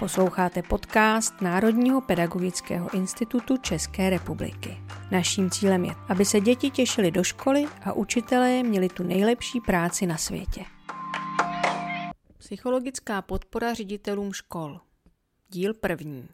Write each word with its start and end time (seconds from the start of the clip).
Posloucháte 0.00 0.62
podcast 0.62 1.40
Národního 1.40 2.00
pedagogického 2.00 2.94
institutu 2.94 3.56
České 3.56 4.10
republiky. 4.10 4.76
Naším 5.10 5.50
cílem 5.50 5.84
je, 5.84 5.94
aby 6.08 6.24
se 6.24 6.40
děti 6.40 6.70
těšily 6.70 7.10
do 7.10 7.24
školy 7.24 7.64
a 7.84 7.92
učitelé 7.92 8.62
měli 8.62 8.88
tu 8.88 9.02
nejlepší 9.02 9.60
práci 9.60 10.06
na 10.06 10.16
světě. 10.16 10.64
Psychologická 12.38 13.22
podpora 13.22 13.74
ředitelům 13.74 14.32
škol. 14.32 14.80
Díl 15.48 15.74
první. 15.74 16.28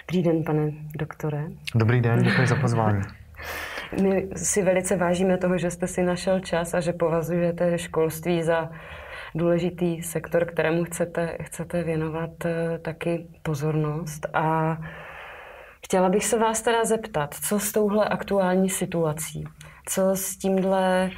Dobrý 0.00 0.22
den, 0.22 0.44
pane 0.44 0.72
doktore. 0.98 1.44
Dobrý 1.74 2.00
den, 2.00 2.22
děkuji 2.22 2.46
za 2.46 2.56
pozvání. 2.56 3.02
My 4.02 4.28
si 4.36 4.62
velice 4.62 4.96
vážíme 4.96 5.38
toho, 5.38 5.58
že 5.58 5.70
jste 5.70 5.86
si 5.86 6.02
našel 6.02 6.40
čas 6.40 6.74
a 6.74 6.80
že 6.80 6.92
považujete 6.92 7.78
školství 7.78 8.42
za 8.42 8.70
důležitý 9.34 10.02
sektor, 10.02 10.44
kterému 10.44 10.84
chcete, 10.84 11.36
chcete 11.42 11.82
věnovat 11.82 12.30
eh, 12.44 12.78
taky 12.78 13.26
pozornost. 13.42 14.26
A 14.34 14.78
chtěla 15.84 16.08
bych 16.08 16.24
se 16.24 16.38
vás 16.38 16.62
teda 16.62 16.84
zeptat, 16.84 17.34
co 17.34 17.60
s 17.60 17.72
touhle 17.72 18.08
aktuální 18.08 18.68
situací, 18.68 19.44
co 19.88 20.16
s 20.16 20.36
tímhle, 20.36 21.10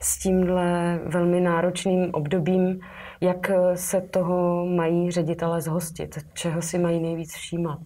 s 0.00 0.18
tímhle 0.18 1.00
velmi 1.04 1.40
náročným 1.40 2.10
obdobím 2.12 2.80
jak 3.20 3.50
eh, 3.50 3.76
se 3.76 4.00
toho 4.00 4.66
mají 4.66 5.10
ředitele 5.10 5.60
zhostit? 5.60 6.18
Čeho 6.32 6.62
si 6.62 6.78
mají 6.78 7.00
nejvíc 7.00 7.34
všímat? 7.34 7.78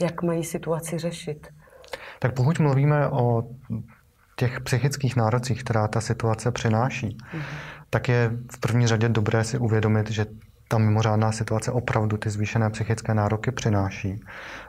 Jak 0.00 0.22
mají 0.22 0.44
situaci 0.44 0.98
řešit? 0.98 1.48
Tak 2.18 2.34
pokud 2.34 2.58
mluvíme 2.58 3.08
o 3.08 3.42
těch 4.36 4.60
psychických 4.60 5.16
nárocích, 5.16 5.64
která 5.64 5.88
ta 5.88 6.00
situace 6.00 6.52
přináší, 6.52 7.08
mm-hmm. 7.08 7.42
tak 7.90 8.08
je 8.08 8.30
v 8.52 8.60
první 8.60 8.86
řadě 8.86 9.08
dobré 9.08 9.44
si 9.44 9.58
uvědomit, 9.58 10.10
že 10.10 10.26
ta 10.68 10.78
mimořádná 10.78 11.32
situace 11.32 11.72
opravdu 11.72 12.16
ty 12.16 12.30
zvýšené 12.30 12.70
psychické 12.70 13.14
nároky 13.14 13.52
přináší 13.52 14.20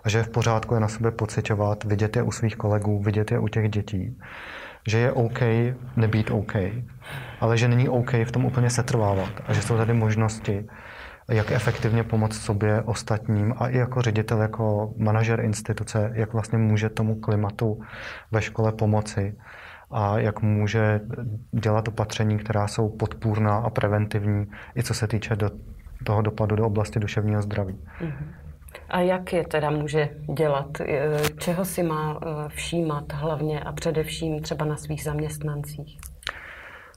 a 0.03 0.09
že 0.09 0.17
je 0.17 0.23
v 0.23 0.29
pořádku 0.29 0.73
je 0.73 0.79
na 0.79 0.87
sebe 0.87 1.11
pocitovat, 1.11 1.83
vidět 1.83 2.15
je 2.15 2.23
u 2.23 2.31
svých 2.31 2.55
kolegů, 2.55 2.99
vidět 2.99 3.31
je 3.31 3.39
u 3.39 3.47
těch 3.47 3.69
dětí 3.69 4.17
že 4.87 4.97
je 4.97 5.11
OK 5.11 5.39
nebýt 5.95 6.31
OK, 6.31 6.53
ale 7.43 7.57
že 7.57 7.67
není 7.67 7.89
OK 7.89 8.13
v 8.13 8.31
tom 8.31 8.45
úplně 8.45 8.69
setrvávat 8.69 9.29
a 9.47 9.53
že 9.53 9.61
jsou 9.61 9.77
tady 9.77 9.93
možnosti, 9.93 10.65
jak 11.27 11.51
efektivně 11.51 12.03
pomoct 12.03 12.41
sobě, 12.41 12.81
ostatním 12.81 13.53
a 13.57 13.67
i 13.67 13.77
jako 13.77 14.01
ředitel, 14.01 14.41
jako 14.41 14.93
manažer 14.97 15.39
instituce, 15.39 16.11
jak 16.13 16.33
vlastně 16.33 16.57
může 16.57 16.89
tomu 16.89 17.15
klimatu 17.15 17.81
ve 18.31 18.41
škole 18.41 18.71
pomoci 18.71 19.35
a 19.91 20.19
jak 20.19 20.41
může 20.41 21.01
dělat 21.51 21.87
opatření, 21.87 22.37
která 22.37 22.67
jsou 22.67 22.89
podpůrná 22.89 23.57
a 23.57 23.69
preventivní, 23.69 24.47
i 24.75 24.83
co 24.83 24.93
se 24.93 25.07
týče 25.07 25.35
do 25.35 25.49
toho 26.03 26.21
dopadu 26.21 26.55
do 26.55 26.65
oblasti 26.65 26.99
duševního 26.99 27.41
zdraví. 27.41 27.79
Mm-hmm. 28.01 28.27
A 28.89 28.99
jak 28.99 29.33
je 29.33 29.47
teda 29.47 29.69
může 29.69 30.09
dělat? 30.37 30.67
Čeho 31.37 31.65
si 31.65 31.83
má 31.83 32.19
eh, 32.21 32.49
všímat 32.49 33.13
hlavně 33.13 33.59
a 33.59 33.71
především 33.71 34.41
třeba 34.41 34.65
na 34.65 34.77
svých 34.77 35.03
zaměstnancích? 35.03 36.12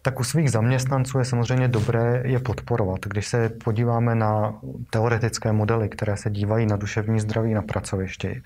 Tak 0.06 0.20
u 0.20 0.24
svých 0.24 0.50
zaměstnanců 0.50 1.18
je 1.18 1.24
samozřejmě 1.24 1.68
dobré 1.68 2.22
je 2.24 2.38
podporovat. 2.38 2.98
Když 3.06 3.26
se 3.26 3.48
podíváme 3.48 4.14
na 4.14 4.54
teoretické 4.90 5.52
modely, 5.52 5.88
které 5.88 6.16
se 6.16 6.30
dívají 6.30 6.66
na 6.66 6.76
duševní 6.76 7.20
zdraví 7.20 7.54
na 7.54 7.62
pracovišti, 7.62 8.42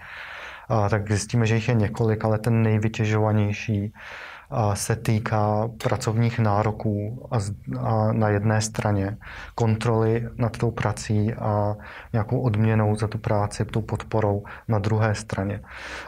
tak 0.90 1.08
zjistíme, 1.08 1.46
že 1.46 1.54
jich 1.54 1.68
je 1.68 1.74
několik, 1.74 2.24
ale 2.24 2.38
ten 2.38 2.62
nejvytěžovanější 2.62 3.92
se 4.74 4.96
týká 4.96 5.68
pracovních 5.82 6.38
nároků 6.38 7.28
a, 7.30 8.12
na 8.12 8.28
jedné 8.28 8.60
straně 8.60 9.16
kontroly 9.54 10.28
nad 10.36 10.58
tou 10.58 10.70
prací 10.70 11.34
a 11.34 11.76
nějakou 12.12 12.40
odměnou 12.40 12.96
za 12.96 13.08
tu 13.08 13.18
práci, 13.18 13.64
tou 13.64 13.82
podporou 13.82 14.44
na 14.68 14.78
druhé 14.78 15.14
straně. 15.14 15.60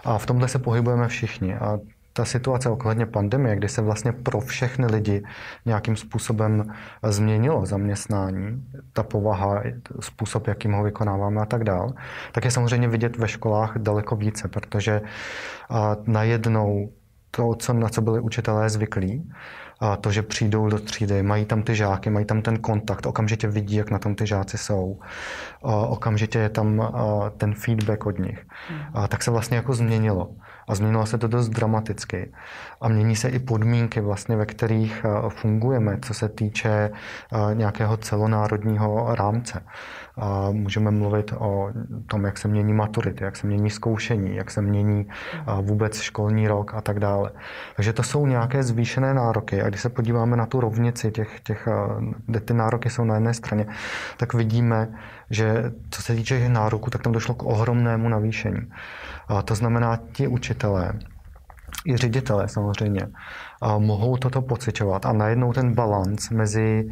A 0.05 0.19
v 0.19 0.27
tomhle 0.27 0.49
se 0.49 0.59
pohybujeme 0.59 1.09
všichni. 1.09 1.55
A 1.55 1.79
ta 2.13 2.25
situace 2.25 2.71
ohledně 2.71 3.07
pandemie, 3.07 3.57
kdy 3.57 3.69
se 3.69 3.83
vlastně 3.83 4.13
pro 4.13 4.41
všechny 4.41 4.87
lidi 4.87 5.25
nějakým 5.65 5.97
způsobem 5.97 6.73
změnilo 7.03 7.67
zaměstnání, 7.67 8.65
ta 8.93 9.03
povaha, 9.03 9.63
způsob, 10.01 10.47
jakým 10.47 10.73
ho 10.73 10.83
vykonáváme 10.83 11.41
a 11.41 11.47
tak 11.47 11.65
dál, 11.65 11.93
tak 12.33 12.45
je 12.45 12.51
samozřejmě 12.51 12.89
vidět 12.89 13.17
ve 13.17 13.29
školách 13.29 13.73
daleko 13.79 14.17
více, 14.17 14.49
protože 14.49 15.01
najednou 16.07 16.93
to, 17.31 17.55
co, 17.55 17.73
na 17.73 17.89
co 17.89 18.03
byli 18.03 18.21
učitelé 18.21 18.71
zvyklí, 18.71 19.33
a 19.81 19.97
to, 19.97 20.11
že 20.11 20.23
přijdou 20.23 20.69
do 20.69 20.79
třídy, 20.79 21.23
mají 21.23 21.45
tam 21.45 21.63
ty 21.63 21.75
žáky, 21.75 22.11
mají 22.11 22.27
tam 22.27 22.43
ten 22.43 22.59
kontakt, 22.59 23.07
okamžitě 23.07 23.49
vidí, 23.49 23.77
jak 23.77 23.91
na 23.91 23.99
tom 23.99 24.15
ty 24.15 24.27
žáci 24.27 24.59
jsou, 24.59 25.01
a 25.63 25.77
okamžitě 25.77 26.39
je 26.39 26.49
tam 26.49 26.93
ten 27.37 27.55
feedback 27.55 28.07
od 28.07 28.19
nich, 28.19 28.47
a 28.95 29.09
tak 29.09 29.23
se 29.23 29.31
vlastně 29.31 29.57
jako 29.57 29.75
změnilo. 29.75 30.31
A 30.69 30.75
změnilo 30.75 31.07
se 31.07 31.19
to 31.19 31.29
dost 31.29 31.49
dramaticky. 31.49 32.33
A 32.81 32.89
mění 32.89 33.17
se 33.17 33.29
i 33.29 33.39
podmínky, 33.39 34.01
vlastně, 34.01 34.37
ve 34.37 34.47
kterých 34.47 35.07
fungujeme, 35.29 35.99
co 36.03 36.15
se 36.15 36.29
týče 36.29 36.91
nějakého 37.55 37.97
celonárodního 37.97 39.15
rámce. 39.15 39.63
Můžeme 40.53 40.91
mluvit 40.91 41.33
o 41.39 41.71
tom, 42.07 42.25
jak 42.25 42.39
se 42.39 42.49
mění 42.49 42.73
maturity, 42.73 43.25
jak 43.25 43.37
se 43.37 43.47
mění 43.47 43.71
zkoušení, 43.71 44.37
jak 44.37 44.51
se 44.51 44.63
mění 44.63 45.07
vůbec 45.61 46.01
školní 46.01 46.49
rok 46.49 46.75
a 46.75 46.81
tak 46.81 47.01
dále. 47.01 47.31
Takže 47.77 47.93
to 47.93 48.03
jsou 48.03 48.27
nějaké 48.27 48.63
zvýšené 48.63 49.15
nároky. 49.15 49.63
A 49.63 49.69
když 49.69 49.81
se 49.81 49.89
podíváme 49.89 50.37
na 50.37 50.47
tu 50.47 50.61
rovnici 50.61 51.11
těch, 51.11 51.41
těch 51.41 51.69
kde 52.27 52.41
ty 52.41 52.55
nároky 52.55 52.91
jsou 52.91 53.05
na 53.05 53.15
jedné 53.15 53.35
straně, 53.35 53.67
tak 54.17 54.35
vidíme, 54.35 54.89
že 55.31 55.73
co 55.91 56.03
se 56.03 56.15
týče 56.15 56.49
nároků, 56.49 56.91
tak 56.91 57.03
tam 57.03 57.13
došlo 57.13 57.35
k 57.35 57.43
ohromnému 57.43 58.09
navýšení. 58.09 58.73
To 59.45 59.55
znamená, 59.55 59.99
ti 60.13 60.29
učitelé, 60.29 60.93
i 61.87 61.97
ředitelé 61.97 62.49
samozřejmě 62.49 63.07
mohou 63.79 64.17
toto 64.17 64.43
pocitovat 64.43 65.07
a 65.07 65.13
najednou 65.13 65.53
ten 65.53 65.75
balans 65.75 66.31
mezi 66.31 66.89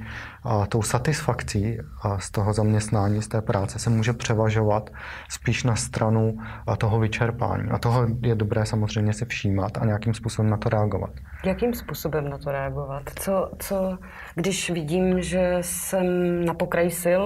tou 0.68 0.82
satisfakcí 0.82 1.78
z 2.18 2.30
toho 2.30 2.52
zaměstnání, 2.52 3.22
z 3.22 3.28
té 3.28 3.42
práce 3.42 3.78
se 3.78 3.90
může 3.90 4.12
převažovat 4.12 4.90
spíš 5.28 5.64
na 5.64 5.76
stranu 5.76 6.38
toho 6.78 7.00
vyčerpání. 7.00 7.70
A 7.70 7.78
toho 7.78 8.06
je 8.22 8.34
dobré 8.34 8.66
samozřejmě 8.66 9.12
si 9.12 9.24
všímat 9.24 9.78
a 9.78 9.84
nějakým 9.84 10.14
způsobem 10.14 10.50
na 10.50 10.56
to 10.56 10.68
reagovat. 10.68 11.10
Jakým 11.44 11.74
způsobem 11.74 12.28
na 12.28 12.38
to 12.38 12.52
reagovat? 12.52 13.02
Co, 13.16 13.50
co 13.58 13.98
když 14.34 14.70
vidím, 14.70 15.22
že 15.22 15.58
jsem 15.60 16.04
na 16.44 16.54
pokraji 16.54 16.90
sil, 17.02 17.24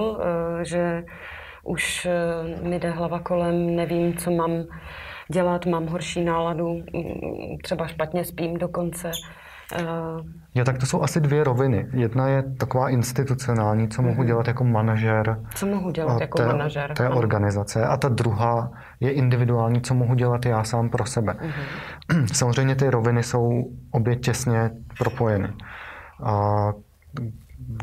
e, 0.61 0.65
že 0.65 1.03
už 1.65 2.05
e, 2.05 2.67
mi 2.67 2.79
jde 2.79 2.89
hlava 2.89 3.19
kolem, 3.19 3.75
nevím, 3.75 4.17
co 4.17 4.31
mám 4.31 4.51
dělat, 5.31 5.65
mám 5.65 5.87
horší 5.87 6.23
náladu, 6.23 6.83
třeba 7.63 7.87
špatně 7.87 8.25
spím 8.25 8.57
dokonce. 8.57 9.11
Jo, 10.55 10.65
tak 10.65 10.77
to 10.77 10.85
jsou 10.85 11.01
asi 11.01 11.21
dvě 11.21 11.43
roviny. 11.43 11.87
Jedna 11.93 12.27
je 12.27 12.43
taková 12.57 12.89
institucionální, 12.89 13.87
co 13.87 14.01
mohu 14.01 14.15
mhm. 14.15 14.25
dělat 14.25 14.47
jako 14.47 14.63
manažer. 14.63 15.39
Co 15.55 15.65
mohu 15.65 15.91
dělat 15.91 16.21
jako 16.21 16.37
té, 16.37 16.45
manažer? 16.45 16.93
Té 16.93 17.05
ano. 17.05 17.17
organizace. 17.17 17.85
A 17.85 17.97
ta 17.97 18.09
druhá 18.09 18.71
je 18.99 19.11
individuální, 19.11 19.81
co 19.81 19.93
mohu 19.93 20.15
dělat 20.15 20.45
já 20.45 20.63
sám 20.63 20.89
pro 20.89 21.05
sebe. 21.05 21.33
Uh-huh. 21.33 22.25
Samozřejmě 22.33 22.75
ty 22.75 22.89
roviny 22.89 23.23
jsou 23.23 23.63
obě 23.91 24.15
těsně 24.15 24.71
propojeny. 24.97 25.47
A 26.23 26.67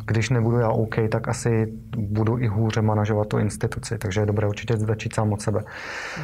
když 0.07 0.31
nebudu 0.31 0.59
já 0.59 0.69
OK, 0.69 0.95
tak 1.11 1.29
asi 1.29 1.73
budu 1.97 2.39
i 2.39 2.47
hůře 2.47 2.83
manažovat 2.83 3.29
tu 3.29 3.39
instituci, 3.39 3.99
takže 3.99 4.21
je 4.21 4.27
dobré 4.27 4.49
určitě 4.49 4.77
začít 4.77 5.15
sám 5.15 5.33
od 5.33 5.41
sebe. 5.41 5.65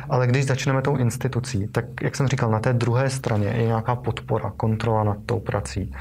Ale 0.08 0.26
když 0.26 0.46
začneme 0.46 0.82
tou 0.82 0.96
institucí, 0.96 1.68
tak 1.68 1.84
jak 2.02 2.16
jsem 2.16 2.28
říkal, 2.28 2.50
na 2.50 2.60
té 2.60 2.72
druhé 2.72 3.10
straně 3.10 3.48
je 3.48 3.66
nějaká 3.66 3.96
podpora, 3.96 4.52
kontrola 4.56 5.04
nad 5.04 5.16
tou 5.26 5.40
prací, 5.40 5.92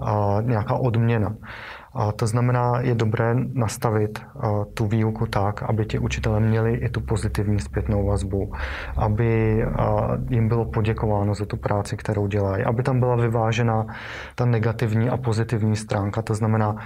a 0.00 0.38
nějaká 0.42 0.74
odměna. 0.74 1.34
A 1.94 2.12
to 2.12 2.26
znamená, 2.26 2.80
je 2.80 2.94
dobré 2.94 3.34
nastavit 3.52 4.22
tu 4.74 4.86
výuku 4.86 5.26
tak, 5.26 5.62
aby 5.62 5.86
ti 5.86 5.98
učitelé 5.98 6.40
měli 6.40 6.74
i 6.74 6.88
tu 6.88 7.00
pozitivní 7.00 7.60
zpětnou 7.60 8.06
vazbu, 8.06 8.52
aby 8.96 9.64
jim 10.30 10.48
bylo 10.48 10.64
poděkováno 10.64 11.34
za 11.34 11.46
tu 11.46 11.56
práci, 11.56 11.96
kterou 11.96 12.26
dělají, 12.26 12.64
aby 12.64 12.82
tam 12.82 13.00
byla 13.00 13.16
vyvážena 13.16 13.86
ta 14.34 14.44
negativní 14.44 15.08
a 15.08 15.16
pozitivní 15.16 15.76
stránka. 15.76 16.22
To 16.22 16.34
znamená, 16.34 16.76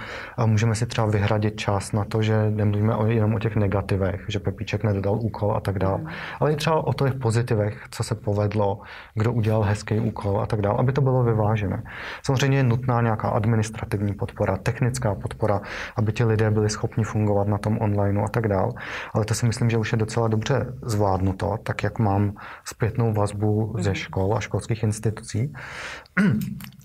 můžeme 0.45 0.75
si 0.75 0.85
třeba 0.85 1.07
vyhradit 1.07 1.55
čas 1.55 1.91
na 1.91 2.05
to, 2.05 2.21
že 2.21 2.51
nemluvíme 2.51 2.93
jenom 3.07 3.35
o 3.35 3.39
těch 3.39 3.55
negativech, 3.55 4.25
že 4.27 4.39
Pepíček 4.39 4.83
nedodal 4.83 5.19
úkol 5.21 5.55
a 5.55 5.59
tak 5.59 5.79
dále, 5.79 6.03
ale 6.39 6.53
i 6.53 6.55
třeba 6.55 6.87
o 6.87 6.93
těch 6.93 7.13
pozitivech, 7.13 7.85
co 7.91 8.03
se 8.03 8.15
povedlo, 8.15 8.79
kdo 9.15 9.31
udělal 9.31 9.61
hezký 9.61 9.99
úkol 9.99 10.41
a 10.41 10.45
tak 10.45 10.61
dále, 10.61 10.79
aby 10.79 10.91
to 10.91 11.01
bylo 11.01 11.23
vyvážené. 11.23 11.83
Samozřejmě 12.25 12.57
je 12.57 12.63
nutná 12.63 13.01
nějaká 13.01 13.29
administrativní 13.29 14.13
podpora, 14.13 14.57
technická 14.57 14.92
podpora, 14.99 15.61
aby 15.95 16.13
ti 16.13 16.23
lidé 16.23 16.51
byli 16.51 16.69
schopni 16.69 17.03
fungovat 17.03 17.47
na 17.47 17.57
tom 17.57 17.77
online 17.81 18.21
a 18.23 18.27
tak 18.27 18.47
dále. 18.47 18.71
Ale 19.13 19.25
to 19.25 19.33
si 19.33 19.45
myslím, 19.45 19.69
že 19.69 19.77
už 19.77 19.91
je 19.91 19.97
docela 19.97 20.27
dobře 20.27 20.73
zvládnuto, 20.81 21.57
tak 21.63 21.83
jak 21.83 21.99
mám 21.99 22.33
zpětnou 22.65 23.13
vazbu 23.13 23.75
ze 23.79 23.95
škol 23.95 24.35
a 24.37 24.39
školských 24.39 24.83
institucí. 24.83 25.53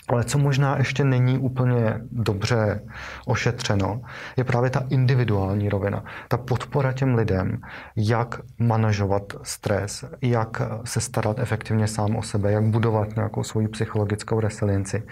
Ale 0.08 0.24
co 0.24 0.38
možná 0.38 0.78
ještě 0.78 1.04
není 1.04 1.38
úplně 1.38 2.00
dobře 2.10 2.80
ošetřeno, 3.26 4.00
je 4.36 4.44
právě 4.44 4.70
ta 4.70 4.86
individuální 4.90 5.68
rovina. 5.68 6.04
Ta 6.28 6.36
podpora 6.36 6.92
těm 6.92 7.14
lidem, 7.14 7.60
jak 7.96 8.40
manažovat 8.58 9.22
stres, 9.42 10.04
jak 10.22 10.62
se 10.84 11.00
starat 11.00 11.38
efektivně 11.38 11.86
sám 11.86 12.16
o 12.16 12.22
sebe, 12.22 12.52
jak 12.52 12.64
budovat 12.64 13.16
nějakou 13.16 13.42
svoji 13.42 13.68
psychologickou 13.68 14.40
resilienci. 14.40 15.02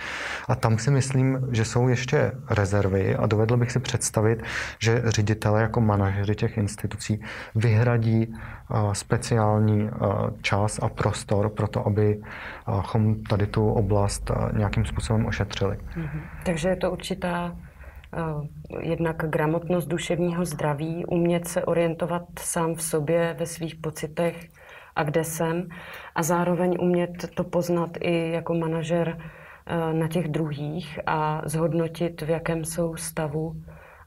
A 0.48 0.54
tam 0.54 0.78
si 0.78 0.90
myslím, 0.90 1.48
že 1.52 1.64
jsou 1.64 1.88
ještě 1.88 2.32
rezervy 2.50 2.85
a 3.18 3.26
dovedl 3.26 3.56
bych 3.56 3.72
si 3.72 3.80
představit, 3.80 4.42
že 4.78 5.02
ředitele 5.04 5.62
jako 5.62 5.80
manažeři 5.80 6.34
těch 6.34 6.56
institucí 6.56 7.20
vyhradí 7.54 8.34
speciální 8.92 9.90
čas 10.42 10.78
a 10.82 10.88
prostor 10.88 11.48
pro 11.48 11.68
to, 11.68 11.86
abychom 11.86 13.22
tady 13.22 13.46
tu 13.46 13.72
oblast 13.72 14.30
nějakým 14.56 14.84
způsobem 14.84 15.26
ošetřili. 15.26 15.76
Mm-hmm. 15.76 16.20
Takže 16.44 16.68
je 16.68 16.76
to 16.76 16.90
určitá 16.90 17.56
jednak 18.80 19.16
gramotnost 19.16 19.86
duševního 19.86 20.44
zdraví, 20.44 21.04
umět 21.06 21.48
se 21.48 21.64
orientovat 21.64 22.22
sám 22.38 22.74
v 22.74 22.82
sobě, 22.82 23.36
ve 23.38 23.46
svých 23.46 23.74
pocitech 23.74 24.48
a 24.96 25.02
kde 25.02 25.24
jsem 25.24 25.68
a 26.14 26.22
zároveň 26.22 26.76
umět 26.80 27.10
to 27.34 27.44
poznat 27.44 27.90
i 28.00 28.30
jako 28.30 28.54
manažer 28.54 29.18
na 29.92 30.08
těch 30.08 30.28
druhých 30.28 31.00
a 31.06 31.42
zhodnotit, 31.44 32.22
v 32.22 32.28
jakém 32.28 32.64
jsou 32.64 32.96
stavu 32.96 33.56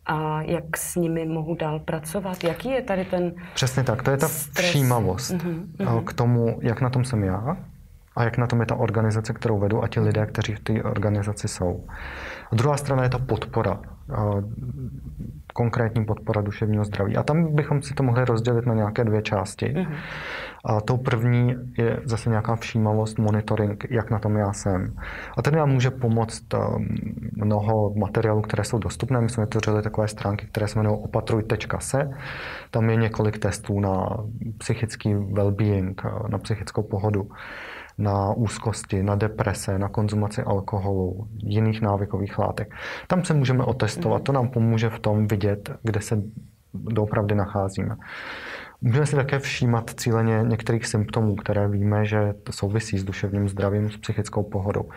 a 0.05 0.41
jak 0.41 0.77
s 0.77 0.95
nimi 0.95 1.25
mohu 1.25 1.55
dál 1.55 1.79
pracovat? 1.79 2.43
Jaký 2.43 2.69
je 2.69 2.81
tady 2.81 3.05
ten 3.05 3.33
Přesně 3.53 3.83
tak, 3.83 4.03
to 4.03 4.11
je 4.11 4.17
ta 4.17 4.27
stres? 4.27 4.65
všímavost 4.65 5.31
uh-huh, 5.31 6.03
k 6.03 6.13
tomu, 6.13 6.59
jak 6.61 6.81
na 6.81 6.89
tom 6.89 7.05
jsem 7.05 7.23
já 7.23 7.57
a 8.15 8.23
jak 8.23 8.37
na 8.37 8.47
tom 8.47 8.59
je 8.59 8.65
ta 8.65 8.75
organizace, 8.75 9.33
kterou 9.33 9.59
vedu 9.59 9.83
a 9.83 9.87
ti 9.87 9.99
lidé, 9.99 10.25
kteří 10.25 10.55
v 10.55 10.59
té 10.59 10.83
organizaci 10.83 11.47
jsou. 11.47 11.83
A 12.51 12.55
druhá 12.55 12.77
strana 12.77 13.03
je 13.03 13.09
ta 13.09 13.17
podpora, 13.17 13.79
konkrétní 15.53 16.05
podpora 16.05 16.41
duševního 16.41 16.83
zdraví. 16.83 17.17
A 17.17 17.23
tam 17.23 17.55
bychom 17.55 17.81
si 17.81 17.93
to 17.93 18.03
mohli 18.03 18.25
rozdělit 18.25 18.65
na 18.65 18.73
nějaké 18.73 19.03
dvě 19.03 19.21
části. 19.21 19.65
Uh-huh. 19.65 19.95
A 20.65 20.81
tou 20.81 20.97
první 20.97 21.55
je 21.77 21.99
zase 22.05 22.29
nějaká 22.29 22.55
všímavost, 22.55 23.17
monitoring, 23.17 23.85
jak 23.89 24.11
na 24.11 24.19
tom 24.19 24.37
já 24.37 24.53
jsem. 24.53 24.95
A 25.37 25.41
ten 25.41 25.55
nám 25.55 25.69
může 25.69 25.91
pomoct 25.91 26.53
um, 26.53 26.87
mnoho 27.35 27.93
materiálů, 27.95 28.41
které 28.41 28.63
jsou 28.63 28.79
dostupné. 28.79 29.21
My 29.21 29.29
jsme 29.29 29.43
vytvořili 29.43 29.81
takové 29.83 30.07
stránky, 30.07 30.45
které 30.45 30.67
se 30.67 30.79
jmenují 30.79 30.99
opatruj.se. 31.03 32.11
Tam 32.71 32.89
je 32.89 32.95
několik 32.95 33.37
testů 33.37 33.79
na 33.79 34.17
psychický 34.57 35.15
well-being, 35.15 35.93
na 36.29 36.37
psychickou 36.37 36.83
pohodu 36.83 37.29
na 37.99 38.33
úzkosti, 38.33 39.03
na 39.03 39.15
deprese, 39.15 39.79
na 39.79 39.89
konzumaci 39.89 40.41
alkoholu, 40.41 41.27
jiných 41.37 41.81
návykových 41.81 42.39
látek. 42.39 42.75
Tam 43.07 43.25
se 43.25 43.33
můžeme 43.33 43.63
otestovat, 43.63 44.23
to 44.23 44.31
nám 44.31 44.49
pomůže 44.49 44.89
v 44.89 44.99
tom 44.99 45.27
vidět, 45.27 45.69
kde 45.83 46.01
se 46.01 46.21
doopravdy 46.73 47.35
nacházíme. 47.35 47.95
Můžeme 48.81 49.05
si 49.05 49.15
také 49.15 49.39
všímat 49.39 49.89
cíleně 49.89 50.39
některých 50.43 50.85
symptomů, 50.85 51.35
které 51.35 51.67
víme, 51.67 52.05
že 52.05 52.33
souvisí 52.51 52.97
s 52.97 53.03
duševním 53.03 53.49
zdravím, 53.49 53.89
s 53.89 53.97
psychickou 53.97 54.43
pohodou. 54.43 54.89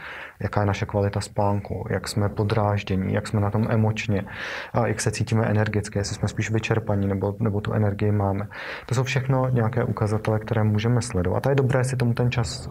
Jaká 0.42 0.60
je 0.60 0.66
naše 0.66 0.86
kvalita 0.86 1.20
spánku, 1.20 1.86
jak 1.90 2.08
jsme 2.08 2.28
podráždění, 2.28 3.14
jak 3.14 3.28
jsme 3.28 3.40
na 3.40 3.50
tom 3.50 3.66
emočně, 3.70 4.24
a 4.72 4.86
jak 4.86 5.00
se 5.00 5.10
cítíme 5.10 5.46
energicky, 5.46 5.98
jestli 5.98 6.16
jsme 6.16 6.28
spíš 6.28 6.50
vyčerpaní 6.50 7.06
nebo, 7.06 7.36
nebo 7.38 7.60
tu 7.60 7.72
energii 7.72 8.12
máme. 8.12 8.48
To 8.86 8.94
jsou 8.94 9.02
všechno 9.02 9.48
nějaké 9.48 9.84
ukazatele, 9.84 10.38
které 10.38 10.64
můžeme 10.64 11.02
sledovat. 11.02 11.46
A 11.46 11.50
je 11.50 11.56
dobré 11.56 11.84
si 11.84 11.96
tomu 11.96 12.14
ten 12.14 12.30
čas 12.30 12.70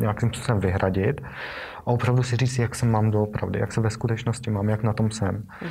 nějakým 0.00 0.32
způsobem 0.32 0.60
vyhradit 0.60 1.20
a 1.76 1.86
opravdu 1.86 2.22
si 2.22 2.36
říct, 2.36 2.58
jak 2.58 2.74
se 2.74 2.86
mám 2.86 3.10
doopravdy, 3.10 3.60
jak 3.60 3.72
se 3.72 3.80
ve 3.80 3.90
skutečnosti 3.90 4.50
mám, 4.50 4.68
jak 4.68 4.82
na 4.82 4.92
tom 4.92 5.10
jsem. 5.10 5.34
Mm. 5.34 5.68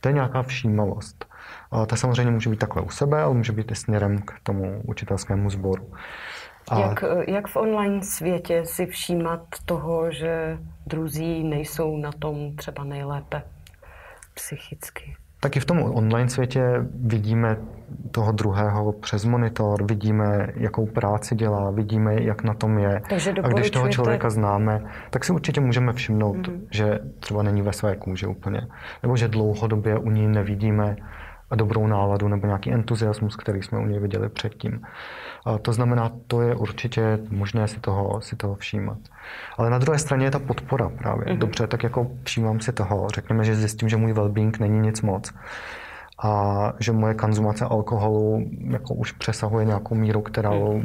To 0.00 0.08
je 0.08 0.12
nějaká 0.12 0.42
všímavost. 0.42 1.24
A 1.70 1.86
ta 1.86 1.96
samozřejmě 1.96 2.30
může 2.30 2.50
být 2.50 2.58
takhle 2.58 2.82
u 2.82 2.90
sebe, 2.90 3.22
ale 3.22 3.34
může 3.34 3.52
být 3.52 3.70
i 3.70 3.74
směrem 3.74 4.18
k 4.18 4.32
tomu 4.42 4.82
učitelskému 4.84 5.50
sboru. 5.50 5.92
A... 6.68 6.80
Jak, 6.80 7.04
jak 7.26 7.48
v 7.48 7.56
online 7.56 8.02
světě 8.02 8.62
si 8.64 8.86
všímat 8.86 9.42
toho, 9.64 10.12
že 10.12 10.58
druzí 10.86 11.44
nejsou 11.44 11.96
na 11.96 12.12
tom 12.12 12.56
třeba 12.56 12.84
nejlépe 12.84 13.42
psychicky? 14.34 15.16
Taky 15.40 15.60
v 15.60 15.64
tom 15.64 15.82
online 15.82 16.28
světě 16.28 16.62
vidíme 16.94 17.56
toho 18.10 18.32
druhého 18.32 18.92
přes 18.92 19.24
monitor, 19.24 19.86
vidíme, 19.86 20.48
jakou 20.54 20.86
práci 20.86 21.34
dělá, 21.34 21.70
vidíme, 21.70 22.22
jak 22.22 22.42
na 22.42 22.54
tom 22.54 22.78
je. 22.78 23.02
Takže 23.08 23.34
a 23.42 23.48
když 23.48 23.70
toho 23.70 23.88
člověka 23.88 24.30
známe, 24.30 24.80
tak 25.10 25.24
si 25.24 25.32
určitě 25.32 25.60
můžeme 25.60 25.92
všimnout, 25.92 26.36
mm-hmm. 26.36 26.60
že 26.70 26.98
třeba 27.20 27.42
není 27.42 27.62
ve 27.62 27.72
své 27.72 27.96
kůži 27.96 28.26
úplně. 28.26 28.60
Nebo 29.02 29.16
že 29.16 29.28
dlouhodobě 29.28 29.98
u 29.98 30.10
ní 30.10 30.28
nevidíme 30.28 30.96
dobrou 31.56 31.86
náladu 31.86 32.28
nebo 32.28 32.46
nějaký 32.46 32.72
entuziasmus, 32.72 33.36
který 33.36 33.62
jsme 33.62 33.78
u 33.78 33.86
něj 33.86 34.00
viděli 34.00 34.28
předtím. 34.28 34.82
A 35.46 35.58
to 35.58 35.72
znamená, 35.72 36.10
to 36.26 36.42
je 36.42 36.54
určitě 36.54 37.18
možné 37.30 37.68
si 37.68 37.80
toho, 37.80 38.20
si 38.20 38.36
toho 38.36 38.54
všímat. 38.54 38.98
Ale 39.58 39.70
na 39.70 39.78
druhé 39.78 39.98
straně 39.98 40.26
je 40.26 40.30
ta 40.30 40.38
podpora 40.38 40.88
právě. 40.88 41.24
Mm-hmm. 41.24 41.38
Dobře, 41.38 41.66
tak 41.66 41.82
jako 41.82 42.10
všímám 42.24 42.60
si 42.60 42.72
toho, 42.72 43.08
řekněme, 43.14 43.44
že 43.44 43.54
zjistím, 43.54 43.88
že 43.88 43.96
můj 43.96 44.12
well-being 44.12 44.60
není 44.60 44.80
nic 44.80 45.02
moc 45.02 45.32
a 46.22 46.72
že 46.78 46.92
moje 46.92 47.14
konzumace 47.14 47.64
alkoholu 47.64 48.44
jako 48.70 48.94
už 48.94 49.12
přesahuje 49.12 49.64
nějakou 49.64 49.94
míru, 49.94 50.22
kterou 50.22 50.82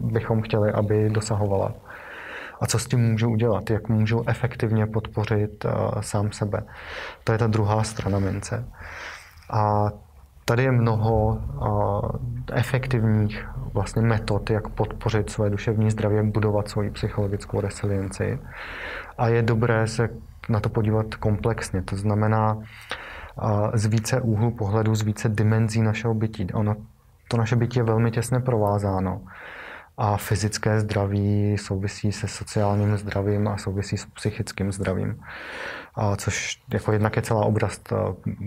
bychom 0.00 0.42
chtěli, 0.42 0.72
aby 0.72 1.10
dosahovala. 1.10 1.74
A 2.60 2.66
co 2.66 2.78
s 2.78 2.86
tím 2.86 3.00
můžu 3.00 3.30
udělat? 3.30 3.70
Jak 3.70 3.88
můžu 3.88 4.24
efektivně 4.26 4.86
podpořit 4.86 5.64
uh, 5.64 5.70
sám 6.00 6.32
sebe? 6.32 6.62
To 7.24 7.32
je 7.32 7.38
ta 7.38 7.46
druhá 7.46 7.82
strana 7.82 8.18
mince. 8.18 8.64
A 9.52 9.90
Tady 10.48 10.62
je 10.62 10.72
mnoho 10.72 11.38
efektivních 12.52 13.48
vlastně 13.74 14.02
metod, 14.02 14.50
jak 14.50 14.68
podpořit 14.68 15.30
své 15.30 15.50
duševní 15.50 15.90
zdraví, 15.90 16.16
jak 16.16 16.26
budovat 16.26 16.68
svoji 16.68 16.90
psychologickou 16.90 17.60
resilienci. 17.60 18.38
A 19.18 19.28
je 19.28 19.42
dobré 19.42 19.86
se 19.86 20.08
na 20.48 20.60
to 20.60 20.68
podívat 20.68 21.14
komplexně. 21.14 21.82
To 21.82 21.96
znamená 21.96 22.58
z 23.74 23.86
více 23.86 24.20
úhlu 24.20 24.50
pohledu, 24.50 24.94
z 24.94 25.02
více 25.02 25.28
dimenzí 25.28 25.82
našeho 25.82 26.14
bytí. 26.14 26.46
Ono, 26.52 26.76
to 27.28 27.36
naše 27.36 27.56
bytí 27.56 27.78
je 27.78 27.84
velmi 27.84 28.10
těsně 28.10 28.40
provázáno. 28.40 29.20
A 30.00 30.16
fyzické 30.16 30.80
zdraví 30.80 31.58
souvisí 31.58 32.12
se 32.12 32.28
sociálním 32.28 32.96
zdravím 32.96 33.48
a 33.48 33.56
souvisí 33.56 33.96
s 33.96 34.06
psychickým 34.06 34.72
zdravím 34.72 35.20
což 36.16 36.62
jako 36.72 36.92
jednak 36.92 37.16
je 37.16 37.22
celá 37.22 37.44
oblast 37.44 37.92
eh, 37.92 37.96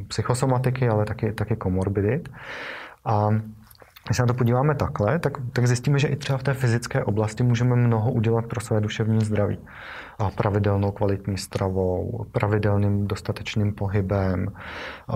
psychosomatiky, 0.07 0.89
ale 0.89 1.05
taky, 1.05 1.33
taky 1.33 1.55
komorbidit. 1.55 2.29
A 3.05 3.29
když 4.05 4.17
se 4.17 4.23
na 4.23 4.27
to 4.27 4.33
podíváme 4.33 4.75
takhle, 4.75 5.19
tak, 5.19 5.33
tak 5.53 5.67
zjistíme, 5.67 5.99
že 5.99 6.07
i 6.07 6.15
třeba 6.15 6.37
v 6.37 6.43
té 6.43 6.53
fyzické 6.53 7.03
oblasti 7.03 7.43
můžeme 7.43 7.75
mnoho 7.75 8.11
udělat 8.11 8.45
pro 8.45 8.61
své 8.61 8.81
duševní 8.81 9.25
zdraví. 9.25 9.59
A 10.19 10.29
pravidelnou 10.29 10.91
kvalitní 10.91 11.37
stravou, 11.37 12.25
pravidelným 12.31 13.07
dostatečným 13.07 13.73
pohybem, 13.73 14.47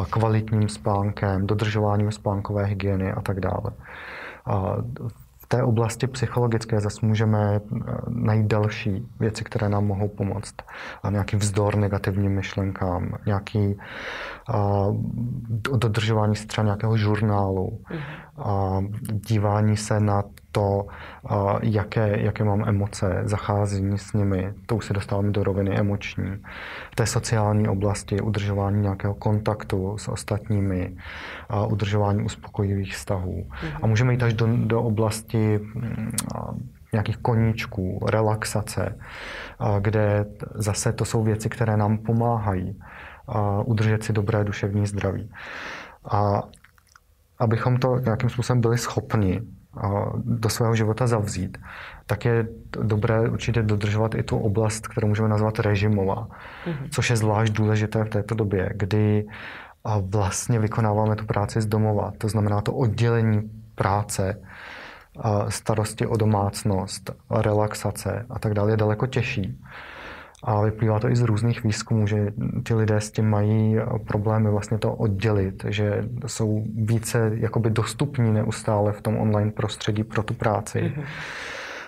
kvalitním 0.09 0.69
spánkem, 0.69 1.47
dodržováním 1.47 2.11
spánkové 2.11 2.65
hygieny 2.65 3.11
a 3.11 3.21
tak 3.21 3.39
dále. 3.39 3.71
A 4.45 4.75
v 5.45 5.47
té 5.47 5.63
oblasti 5.63 6.07
psychologické 6.07 6.81
zase 6.81 7.05
můžeme 7.05 7.55
eh, 7.55 7.79
najít 8.09 8.47
další 8.47 9.07
věci, 9.19 9.43
které 9.43 9.69
nám 9.69 9.85
mohou 9.85 10.07
pomoct. 10.07 10.55
A 11.03 11.09
nějaký 11.09 11.37
vzdor 11.37 11.75
negativním 11.75 12.31
myšlenkám, 12.31 13.13
nějaký 13.25 13.77
a, 14.49 14.85
dodržování 15.75 16.33
třeba 16.33 16.65
nějakého 16.65 16.97
žurnálu, 16.97 17.79
a 18.37 18.81
dívání 19.27 19.77
se 19.77 19.99
na 19.99 20.23
to, 20.55 20.87
jaké, 21.61 22.21
jaké 22.21 22.43
mám 22.43 22.63
emoce, 22.67 23.21
zacházení 23.23 23.97
s 23.97 24.13
nimi, 24.13 24.53
to 24.65 24.75
už 24.75 24.85
se 24.85 24.93
dostáváme 24.93 25.31
do 25.31 25.43
roviny 25.43 25.79
emoční. 25.79 26.43
V 26.91 26.95
té 26.95 27.05
sociální 27.05 27.67
oblasti 27.67 28.21
udržování 28.21 28.81
nějakého 28.81 29.13
kontaktu 29.13 29.97
s 29.97 30.07
ostatními, 30.07 30.95
udržování 31.67 32.23
uspokojivých 32.23 32.93
vztahů. 32.93 33.43
Mm-hmm. 33.43 33.79
A 33.81 33.87
můžeme 33.87 34.13
jít 34.13 34.23
až 34.23 34.33
do, 34.33 34.47
do 34.47 34.81
oblasti 34.81 35.59
nějakých 36.93 37.17
koníčků, 37.17 38.05
relaxace, 38.11 38.97
kde 39.79 40.25
zase 40.53 40.93
to 40.93 41.05
jsou 41.05 41.23
věci, 41.23 41.49
které 41.49 41.77
nám 41.77 41.97
pomáhají 41.97 42.79
udržet 43.65 44.03
si 44.03 44.13
dobré 44.13 44.43
duševní 44.43 44.87
zdraví. 44.87 45.31
A 46.11 46.43
abychom 47.39 47.77
to 47.77 47.99
nějakým 47.99 48.29
způsobem 48.29 48.61
byli 48.61 48.77
schopni 48.77 49.41
do 50.15 50.49
svého 50.49 50.75
života 50.75 51.07
zavzít, 51.07 51.57
tak 52.05 52.25
je 52.25 52.47
dobré 52.81 53.29
určitě 53.29 53.61
dodržovat 53.61 54.15
i 54.15 54.23
tu 54.23 54.37
oblast, 54.37 54.87
kterou 54.87 55.07
můžeme 55.07 55.29
nazvat 55.29 55.59
režimová, 55.59 56.27
mm-hmm. 56.65 56.89
což 56.91 57.09
je 57.09 57.15
zvlášť 57.15 57.53
důležité 57.53 58.03
v 58.03 58.09
této 58.09 58.35
době, 58.35 58.69
kdy 58.75 59.25
vlastně 60.01 60.59
vykonáváme 60.59 61.15
tu 61.15 61.25
práci 61.25 61.61
z 61.61 61.65
domova. 61.65 62.11
To 62.17 62.29
znamená 62.29 62.61
to 62.61 62.73
oddělení 62.73 63.51
práce, 63.75 64.41
starosti 65.49 66.05
o 66.07 66.17
domácnost, 66.17 67.11
relaxace 67.41 68.25
a 68.29 68.39
tak 68.39 68.53
dále 68.53 68.71
je 68.71 68.77
daleko 68.77 69.07
těžší. 69.07 69.59
A 70.47 70.61
vyplývá 70.61 70.99
to 70.99 71.09
i 71.09 71.15
z 71.15 71.21
různých 71.21 71.63
výzkumů, 71.63 72.07
že 72.07 72.33
ti 72.67 72.73
lidé 72.73 73.01
s 73.01 73.11
tím 73.11 73.29
mají 73.29 73.75
problémy 74.07 74.49
vlastně 74.49 74.77
to 74.77 74.93
oddělit, 74.93 75.65
že 75.67 76.03
jsou 76.27 76.63
více 76.75 77.31
jakoby 77.33 77.69
dostupní 77.69 78.33
neustále 78.33 78.93
v 78.93 79.01
tom 79.01 79.17
online 79.17 79.51
prostředí 79.51 80.03
pro 80.03 80.23
tu 80.23 80.33
práci. 80.33 80.79
Mm-hmm. 80.79 81.03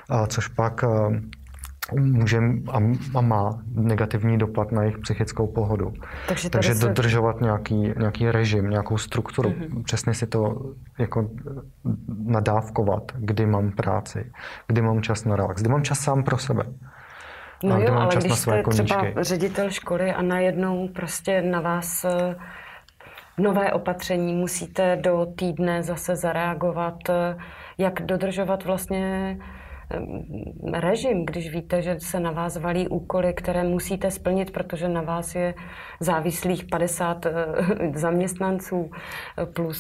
A 0.10 0.28
což 0.28 0.48
pak 0.48 0.84
může 1.94 2.42
a, 2.72 2.78
a 3.16 3.22
má 3.22 3.60
negativní 3.74 4.38
dopad 4.38 4.72
na 4.72 4.82
jejich 4.82 4.98
psychickou 4.98 5.48
pohodu. 5.48 5.94
Takže, 6.28 6.50
Takže 6.50 6.76
se... 6.76 6.88
dodržovat 6.88 7.42
nějaký, 7.42 7.94
nějaký 7.98 8.32
režim, 8.32 8.70
nějakou 8.70 8.98
strukturu, 8.98 9.50
mm-hmm. 9.50 9.84
přesně 9.84 10.14
si 10.14 10.28
to 10.28 10.72
jako 10.98 11.30
nadávkovat, 12.24 13.12
kdy 13.16 13.46
mám 13.46 13.72
práci, 13.72 14.32
kdy 14.68 14.82
mám 14.82 15.02
čas 15.02 15.26
na 15.26 15.36
relax, 15.36 15.62
kdy 15.62 15.70
mám 15.70 15.84
čas 15.84 16.00
sám 16.00 16.24
pro 16.24 16.38
sebe. 16.38 16.64
No 17.64 17.82
jo, 17.82 17.94
ale 17.94 18.16
když 18.16 18.34
jste 18.34 18.64
třeba 18.70 19.04
ředitel 19.22 19.70
školy 19.70 20.12
a 20.12 20.22
najednou 20.22 20.88
prostě 20.88 21.42
na 21.42 21.62
vás 21.62 22.06
eh, 22.06 22.36
nové 23.38 23.74
opatření, 23.74 24.34
musíte 24.34 24.96
do 24.96 25.28
týdne 25.36 25.84
zase 25.84 26.16
zareagovat, 26.16 27.10
eh, 27.10 27.38
jak 27.78 28.02
dodržovat 28.02 28.64
vlastně 28.64 29.38
eh, 29.92 30.80
režim, 30.80 31.26
když 31.26 31.52
víte, 31.52 31.82
že 31.82 32.00
se 32.00 32.20
na 32.20 32.32
vás 32.32 32.58
valí 32.58 32.88
úkoly, 32.88 33.34
které 33.34 33.64
musíte 33.64 34.12
splnit, 34.12 34.52
protože 34.52 34.88
na 34.88 35.02
vás 35.02 35.36
je 35.36 35.54
závislých 36.00 36.66
50 36.66 37.26
zaměstnanců 37.94 38.92
plus 39.54 39.78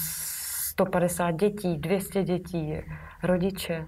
150 0.71 1.31
dětí, 1.31 1.77
200 1.77 2.23
dětí, 2.23 2.73
rodiče. 3.23 3.85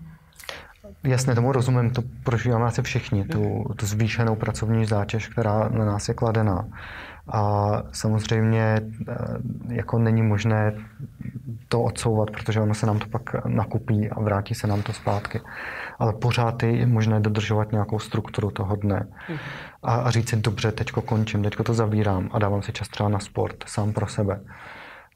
Jasně, 1.04 1.36
tomu 1.36 1.52
rozumím, 1.52 1.90
to 1.90 2.02
prožíváme 2.24 2.66
asi 2.66 2.82
všichni, 2.82 3.26
tu, 3.26 3.66
tu 3.76 3.86
zvýšenou 3.86 4.36
pracovní 4.36 4.86
zátěž, 4.86 5.28
která 5.28 5.70
na 5.70 5.86
nás 5.86 6.08
je 6.08 6.14
kladená. 6.14 6.66
A 7.32 7.72
samozřejmě 7.92 8.82
eh, 8.82 9.16
jako 9.70 10.00
není 10.00 10.22
možné 10.22 10.74
to 11.68 11.84
odsouvat, 11.84 12.32
protože 12.32 12.62
ono 12.62 12.74
se 12.74 12.86
nám 12.86 13.00
to 13.00 13.08
pak 13.08 13.46
nakupí 13.46 14.10
a 14.10 14.22
vrátí 14.22 14.56
se 14.56 14.68
nám 14.68 14.82
to 14.82 14.94
zpátky. 14.94 15.42
Ale 16.00 16.14
pořád 16.14 16.64
je 16.64 16.86
možné 16.86 17.20
dodržovat 17.20 17.72
nějakou 17.72 18.00
strukturu 18.00 18.52
toho 18.52 18.76
dne. 18.76 19.08
A, 19.84 19.96
a 19.96 20.12
říct 20.12 20.30
si, 20.30 20.36
dobře, 20.36 20.72
teďko 20.72 21.02
končím, 21.02 21.44
teďko 21.44 21.64
to 21.64 21.74
zavírám 21.74 22.30
a 22.32 22.40
dávám 22.40 22.62
si 22.62 22.72
čas 22.72 22.88
třeba 22.88 23.10
na 23.10 23.20
sport, 23.20 23.64
sám 23.68 23.94
pro 23.94 24.08
sebe. 24.08 24.40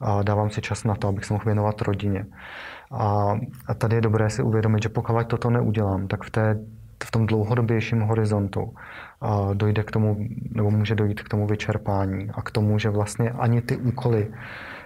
A 0.04 0.24
dávám 0.24 0.50
si 0.50 0.62
čas 0.62 0.84
na 0.84 0.96
to, 0.96 1.08
abych 1.08 1.26
se 1.26 1.34
mohl 1.34 1.46
věnovat 1.46 1.82
rodině. 1.82 2.26
A, 2.92 3.38
a 3.68 3.74
tady 3.74 3.96
je 3.96 4.02
dobré 4.02 4.30
si 4.30 4.44
uvědomit, 4.44 4.84
že 4.84 4.90
pokud 4.90 5.28
toto 5.28 5.50
neudělám, 5.50 6.08
tak 6.08 6.24
v, 6.24 6.30
té, 6.30 6.60
v 7.04 7.12
tom 7.12 7.26
dlouhodobějším 7.26 8.02
horizontu 8.02 8.74
a 9.22 9.50
dojde 9.54 9.84
k 9.84 9.92
tomu, 9.92 10.18
nebo 10.52 10.72
může 10.72 10.96
dojít 10.96 11.22
k 11.22 11.30
tomu 11.30 11.48
vyčerpání 11.48 12.30
a 12.34 12.42
k 12.42 12.52
tomu, 12.52 12.80
že 12.80 12.90
vlastně 12.90 13.30
ani 13.30 13.62
ty 13.62 13.78
úkoly, 13.78 14.32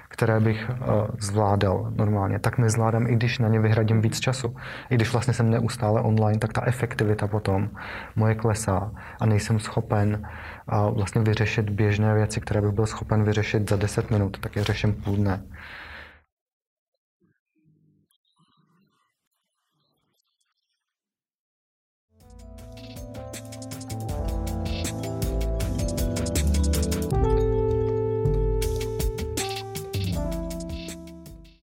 které 0.07 0.39
bych 0.39 0.69
uh, 0.69 0.75
zvládal 1.19 1.91
normálně, 1.95 2.39
tak 2.39 2.57
nezvládám, 2.57 3.07
i 3.07 3.15
když 3.15 3.39
na 3.39 3.47
ně 3.47 3.59
vyhradím 3.59 4.01
víc 4.01 4.19
času. 4.19 4.55
I 4.89 4.95
když 4.95 5.11
vlastně 5.11 5.33
jsem 5.33 5.49
neustále 5.49 6.01
online, 6.01 6.39
tak 6.39 6.53
ta 6.53 6.61
efektivita 6.65 7.27
potom 7.27 7.69
moje 8.15 8.35
klesá 8.35 8.91
a 9.19 9.25
nejsem 9.25 9.59
schopen 9.59 10.27
uh, 10.71 10.95
vlastně 10.95 11.21
vyřešit 11.21 11.69
běžné 11.69 12.13
věci, 12.13 12.41
které 12.41 12.61
bych 12.61 12.71
byl 12.71 12.85
schopen 12.85 13.23
vyřešit 13.23 13.69
za 13.69 13.75
10 13.75 14.11
minut, 14.11 14.37
tak 14.39 14.55
je 14.55 14.63
řeším 14.63 14.93
půl 14.93 15.15
dne. 15.15 15.43